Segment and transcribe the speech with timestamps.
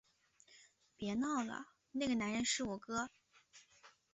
[0.97, 3.11] 别闹了，那个男人是我哥